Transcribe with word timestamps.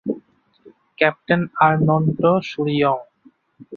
Captain 0.99 1.41
আর্নন্ট 1.67 2.19
সুরিওং। 2.43 2.97